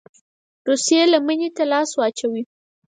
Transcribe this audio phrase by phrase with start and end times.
[0.67, 2.43] روسيې لمني ته لاس واچوي.